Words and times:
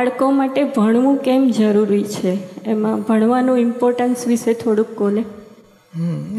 બાળકો 0.00 0.30
માટે 0.30 0.64
ભણવું 0.64 1.16
કેમ 1.16 1.50
જરૂરી 1.50 2.04
છે? 2.04 2.38
એમાં 2.66 3.00
ભણવાનું 3.00 3.58
ઇમ્પોર્ટન્સ 3.58 4.26
વિશે 4.26 4.52
થોડુંક 4.52 4.88
કોલે 4.88 5.20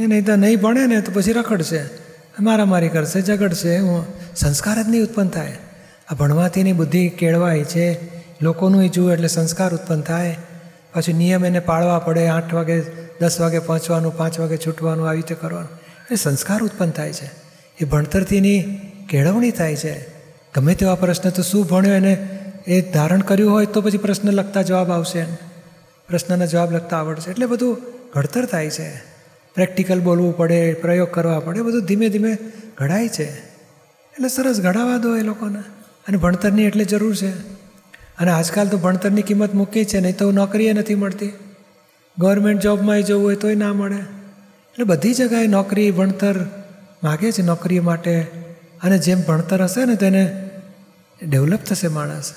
એ 0.03 0.07
નહીં 0.07 0.25
તો 0.25 0.35
નહીં 0.35 0.61
ભણે 0.61 0.85
ને 0.85 1.01
તો 1.01 1.11
પછી 1.15 1.31
રખડશે. 1.31 1.81
મારામારી 2.39 2.89
કરશે, 2.89 3.21
ઝઘડશે, 3.21 3.77
હું 3.77 4.05
સંસ્કાર 4.35 4.83
જ 4.83 4.89
નહીં 4.89 5.01
ઉત્પન્ન 5.01 5.27
થાય. 5.27 5.57
આ 6.11 6.15
ભણવાથી 6.15 6.59
એની 6.59 6.73
બુદ્ધિ 6.73 7.09
કેળવાય 7.09 7.63
છે, 7.63 7.99
લોકોનું 8.41 8.89
જુએ 8.89 9.13
એટલે 9.13 9.27
સંસ્કાર 9.27 9.73
ઉત્પન્ન 9.73 10.01
થાય. 10.01 10.37
પછી 10.93 11.13
નિયમ 11.13 11.45
એને 11.45 11.59
પાળવા 11.59 11.99
પડે, 11.99 12.27
આઠ 12.27 12.53
વાગે, 12.53 12.81
દસ 13.21 13.41
વાગે 13.41 13.59
પહોંચવાનું, 13.59 14.17
પાંચ 14.17 14.39
વાગે 14.39 14.57
છૂટવાનું, 14.57 15.07
આવી 15.07 15.17
રીતે 15.17 15.35
કરવાનું. 15.35 15.79
એ 16.11 16.15
સંસ્કાર 16.15 16.63
ઉત્પન્ન 16.63 16.89
થાય 16.89 17.13
છે. 17.13 17.31
એ 17.81 17.85
ભણતરથી 17.85 18.37
એની 18.37 18.79
કેળવણી 19.09 19.51
થાય 19.51 19.75
છે. 19.75 20.05
ગમે 20.55 20.75
તેવા 20.75 20.95
પ્રશ્ન, 20.95 21.29
તો 21.29 21.41
શું 21.41 21.65
ભણ્યો 21.65 21.93
એને 21.93 22.27
એ 22.67 22.81
ધારણ 22.81 23.19
કર્યું 23.19 23.51
હોય 23.51 23.65
તો 23.65 23.81
પછી 23.81 23.97
પ્રશ્ન 23.97 24.29
લખતા 24.29 24.61
જવાબ 24.61 24.91
આવશે 24.91 25.25
પ્રશ્નના 26.07 26.45
જવાબ 26.45 26.71
લખતા 26.71 26.97
આવડશે. 26.97 27.31
એટલે 27.31 27.45
બધું 27.45 27.77
ઘડતર 28.13 28.45
થાય 28.45 28.69
છે. 28.69 28.97
પ્રેક્ટિકલ 29.55 29.99
બોલવું 29.99 30.37
પડે, 30.37 30.73
પ્રયોગ 30.73 31.11
કરવા 31.11 31.39
પડે 31.39 31.61
બધું 31.61 31.85
ધીમે 31.85 32.09
ધીમે 32.09 32.37
ઘડાય 32.77 33.07
છે. 33.07 33.39
એટલે 34.13 34.27
સરસ 34.27 34.61
ઘડાવા 34.61 34.97
દો 34.97 35.15
એ 35.15 35.21
લોકોને. 35.21 35.59
અને 36.07 36.17
ભણતરની 36.17 36.63
એટલે 36.63 36.85
જરૂર 36.85 37.15
છે. 37.15 37.29
અને 38.17 38.31
આજકાલ 38.31 38.67
તો 38.67 38.77
ભણતરની 38.77 39.21
કિંમત 39.21 39.53
મૂકી 39.53 39.85
છે, 39.85 39.99
નહીં 39.99 40.17
તો 40.17 40.31
નોકરીએ 40.31 40.73
નથી 40.73 40.95
મળતી. 40.95 41.33
ગવર્મેન્ટ 42.17 42.61
જોબમાં 42.61 43.01
જવું 43.01 43.23
હોય 43.23 43.35
તોય 43.35 43.55
ના 43.55 43.73
મળે. 43.73 43.95
એટલે 43.95 44.85
બધી 44.85 45.13
જગાએ 45.13 45.47
નોકરી, 45.47 45.91
ભણતર 45.91 46.35
માગે 47.03 47.31
છે 47.31 47.41
નોકરી 47.41 47.79
માટે. 47.79 48.21
અને 48.83 48.97
જેમ 48.97 49.21
ભણતર 49.21 49.63
હશે 49.63 49.85
ને 49.85 49.95
તેને 49.95 50.49
ડેવલપ 51.23 51.59
થશે 51.59 51.87
માણસ. 51.87 52.33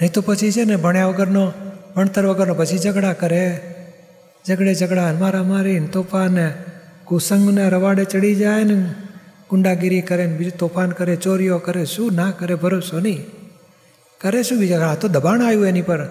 નહીં 0.00 0.12
તો 0.12 0.20
પછી 0.20 0.52
છે 0.52 0.64
ને 0.64 0.76
ભણ્યા 0.76 1.06
વગરનો, 1.06 1.52
ભણતર 1.96 2.26
વગરનો 2.26 2.54
પછી 2.54 2.78
ઝઘડા 2.78 3.12
કરે. 3.12 3.60
ઝઘડે 4.48 4.74
ઝઘડા 4.74 5.12
મારા 5.12 5.42
મારી 5.42 5.80
ને 5.80 5.86
તોફાન, 5.86 6.50
કુસંગને 7.04 7.68
રવાડે 7.68 8.04
ચડી 8.04 8.34
જાય 8.34 8.64
ને 8.64 8.94
ગુંડાગીરી 9.50 10.00
કરે 10.00 10.26
ને 10.26 10.36
બીજું 10.36 10.58
તોફાન 10.58 10.90
કરે, 10.90 11.16
ચોરીઓ 11.16 11.58
કરે, 11.58 11.84
શું 11.84 12.14
ના 12.14 12.30
કરે, 12.30 12.54
ભરોસો 12.54 13.00
નહીં. 13.00 13.24
કરે 14.20 14.42
શું 14.42 14.58
બીજા? 14.58 14.88
આ 14.88 14.94
તો 14.94 15.08
દબાણ 15.08 15.42
આવ્યું 15.42 15.66
એની 15.66 15.82
પર. 15.82 16.04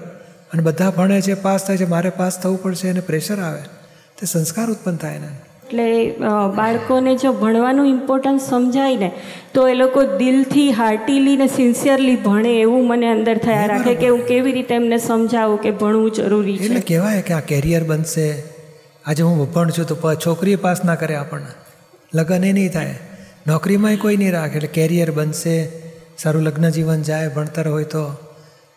અને 0.53 0.63
બધા 0.63 0.89
ભણે 0.89 1.21
છે, 1.21 1.33
પાસ 1.33 1.67
થાય 1.67 1.77
છે, 1.77 1.85
મારે 1.85 2.09
પાસ 2.09 2.39
થવું 2.39 2.63
પડશે, 2.63 2.87
એને 2.87 2.99
પ્રેશર 2.99 3.39
આવે. 3.39 3.61
તે 4.19 4.25
સંસ્કાર 4.25 4.69
ઉત્પન્ન 4.69 4.95
થાય 4.95 5.19
ને. 5.19 5.27
એટલે 5.69 6.17
બાળકોને 6.55 7.15
જો 7.15 7.31
ભણવાનું 7.33 7.87
ઇમ્પોર્ટન્સ 7.87 8.41
સમજાય 8.41 8.95
ને 8.95 9.11
તો 9.53 9.67
એ 9.67 9.73
લોકો 9.73 10.03
દિલથી 10.17 10.71
હાર્ટીલી 10.71 11.37
ને 11.37 11.47
સિન્સિયરલી 11.47 12.15
ભણે 12.15 12.53
એવું 12.53 12.87
મને 12.87 13.11
અંદર 13.11 13.37
થયા 13.37 13.65
રાખે 13.65 13.95
કે 13.95 14.07
હું 14.07 14.25
કેવી 14.25 14.51
રીતે 14.51 14.75
એમને 14.75 14.97
સમજાવું 14.97 15.61
કે 15.61 15.71
ભણવું 15.71 16.11
જરૂરી 16.11 16.57
છે. 16.57 16.63
એટલે 16.63 16.79
કહેવાય 16.79 17.21
કે 17.21 17.33
આ 17.33 17.39
કેરિયર 17.39 17.83
બનશે. 17.83 18.43
આજે 19.05 19.23
હું 19.23 19.53
ભણ 19.53 19.69
છું 19.69 19.85
તો 19.85 20.15
છોકરી 20.15 20.55
પાસ 20.55 20.85
ના 20.85 20.95
કરે 20.95 21.15
આપણને. 21.15 21.53
લગ્ન 22.13 22.43
એ 22.43 22.53
નહીં 22.53 22.71
થાય. 22.71 22.99
નોકરીમાંય 23.47 23.97
કોઈ 23.97 24.17
નહીં 24.17 24.33
રાખે. 24.33 24.55
એટલે 24.55 24.67
કેરિયર 24.67 25.11
બનશે. 25.11 25.55
સારું 26.17 26.43
લગ્ન 26.43 26.69
જીવન 26.69 27.01
જાય 27.01 27.27
ભણતર 27.27 27.67
હોય 27.67 27.83
તો. 27.83 28.03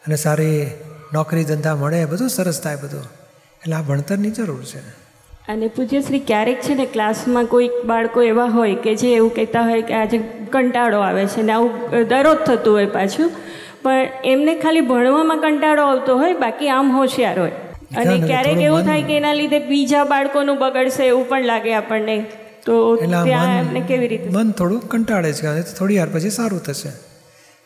અને 0.07 0.17
સારી 0.17 0.67
નોકરી 1.13 1.45
ધંધા 1.45 1.77
મળે 1.77 2.05
બધું 2.05 2.29
સરસ 2.29 2.61
થાય 2.61 2.77
બધું. 2.77 3.05
એટલે 3.61 3.75
આ 3.75 3.83
ભણતરની 3.83 4.31
જરૂર 4.31 4.63
છે. 4.65 5.12
અને 5.49 5.69
પૂજ્યશ્રી 5.69 6.19
ક્યારેક 6.19 6.61
છે 6.61 6.75
ને 6.75 6.87
ક્લાસમાં 6.87 7.45
કોઈક 7.45 7.71
બાળકો 7.85 8.23
એવા 8.23 8.45
હોય 8.45 8.75
કે 8.75 8.95
જે 8.95 9.15
એવું 9.15 9.35
કહેતા 9.35 9.63
હોય 9.63 9.83
કે 9.83 9.95
આજે 9.95 10.19
કંટાળો 10.53 11.01
આવે 11.01 11.27
છે 11.27 11.43
ને 11.43 11.53
આવું 11.53 11.71
દરરોજ 12.09 12.37
થતું 12.37 12.75
હોય 12.75 12.87
પાછું 12.87 13.33
પણ 13.83 14.09
એમને 14.25 14.55
ખાલી 14.57 14.81
ભણવામાં 14.81 15.41
કંટાળો 15.41 15.87
આવતો 15.87 16.17
હોય 16.17 16.35
બાકી 16.35 16.69
આમ 16.69 16.93
હોશિયાર 16.97 17.39
હોય. 17.41 17.51
અને 17.97 18.27
ક્યારેક 18.27 18.59
એવું 18.59 18.83
થાય 18.83 19.03
કે 19.03 19.17
એના 19.17 19.33
લીધે 19.33 19.59
બીજા 19.59 20.05
બાળકોનું 20.05 20.59
બગડશે 20.59 21.07
એવું 21.07 21.29
પણ 21.29 21.45
લાગે 21.45 21.75
આપણને. 21.75 22.17
તો 22.67 22.97
ત્યાં 22.97 23.59
એમને 23.59 23.81
કેવી 23.81 24.09
રીતે 24.09 24.31
મન 24.31 24.51
થોડું 24.51 24.89
કંટાળે 24.89 25.33
છે 25.33 25.63
થોડી 25.63 25.99
વાર 25.99 26.09
પછી 26.09 26.31
સારું 26.31 26.63
થશે. 26.63 26.93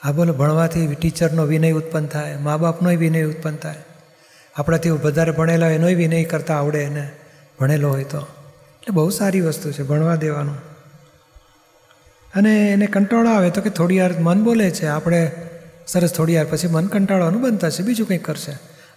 આ 0.03 0.12
બોલો 0.12 0.32
ભણવાથી 0.32 0.86
ટીચરનો 1.00 1.44
વિનય 1.44 1.72
ઉત્પન્ન 1.72 2.06
થાય 2.06 2.36
મા 2.36 2.56
બાપનોય 2.56 2.97
વિનય 2.97 3.22
ઉત્પન્ન 3.25 3.56
થાય. 3.56 3.75
આપણાથી 4.56 4.91
વધારે 4.91 5.32
ભણેલા 5.32 5.66
હોય 5.66 5.75
એનોય 5.75 5.94
વિનય 5.94 6.25
કરતા 6.25 6.54
આવડે 6.54 6.78
એને. 6.78 7.06
ભણેલો 7.60 7.90
હોય 7.90 8.04
તો. 8.04 8.18
એટલે 8.18 8.90
બહુ 8.90 9.10
સારી 9.10 9.40
વસ્તુ 9.40 9.72
છે, 9.72 9.82
ભણવા 9.82 10.16
દેવાનું. 10.16 10.54
અને 12.34 12.72
એને 12.72 12.86
કંટાળો 12.86 13.30
આવે 13.30 13.50
તો 13.50 13.60
કે 13.60 13.70
થોડી 13.70 14.00
વાર 14.00 14.12
મન 14.18 14.42
બોલે 14.42 14.70
છે, 14.70 14.86
આપણે 14.86 15.32
સરસ 15.86 16.12
થોડી 16.12 16.36
વાર 16.36 16.46
પછી 16.50 16.66
મન 16.66 16.86
કંટાળવાનું 16.86 17.42
બંધ 17.42 17.58
થશે, 17.58 17.82
બીજું 17.82 18.08
કંઈક 18.08 18.24
કરશે. 18.24 18.52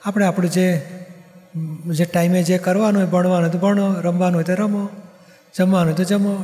આપણે 0.06 0.26
આપણું 0.26 0.52
જે 0.52 0.82
જે 1.88 2.06
ટાઈમે 2.06 2.44
જે 2.44 2.58
કરવાનું 2.58 3.02
હોય, 3.02 3.12
ભણવાનું 3.12 3.42
હોય 3.42 3.50
તો 3.50 3.58
ભણો, 3.58 4.02
રમવાનું 4.02 4.36
હોય 4.36 4.44
તો 4.44 4.54
રમો, 4.54 4.90
જમવાનું 5.58 5.86
હોય 5.86 5.94
તો 5.94 6.04
જમો, 6.04 6.44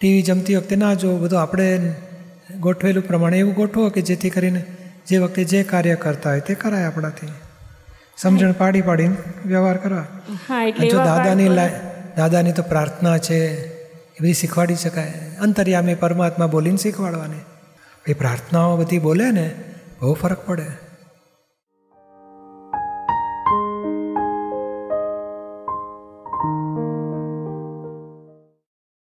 ટીવી 0.00 0.22
જમતી 0.22 0.56
વખતે 0.56 0.76
ના 0.76 0.94
જુઓ, 0.94 1.16
બધું 1.16 1.42
આપણે 1.42 1.94
ગોઠવેલું 2.60 3.06
પ્રમાણે 3.06 3.38
એવું 3.38 3.54
ગોઠવો 3.54 3.90
કે 3.90 4.00
જેથી 4.00 4.30
કરીને 4.30 4.64
જે 5.06 5.18
વખતે 5.18 5.44
જે 5.44 5.62
કાર્ય 5.62 5.94
કરતા 5.94 6.30
હોય 6.30 6.40
તે 6.40 6.54
કરાય 6.54 6.84
આપણાથી. 6.84 7.26
સમજણ 8.16 8.52
પાડી 8.52 8.82
પાડીને 8.82 9.16
વ્યવહાર 9.46 9.76
કરવા 9.76 10.06
જો 10.90 10.98
દાદાની 10.98 11.48
દાદાની 12.16 12.52
તો 12.52 12.62
પ્રાર્થના 12.62 13.18
છે 13.18 13.66
એ 14.12 14.20
બધી 14.20 14.32
શીખવાડી 14.32 14.74
શકાય. 14.74 15.12
અંતર્યામી 15.40 15.94
પરમાત્મા 15.94 16.46
બોલીને 16.46 16.76
શીખવાડવાની. 16.76 17.40
એ 18.08 18.14
પ્રાર્થનાઓ 18.14 18.76
બધી 18.76 18.98
બોલે 18.98 19.30
ને 19.30 19.54
બહુ 20.00 20.14
ફરક 20.14 20.46
પડે. 20.46 20.66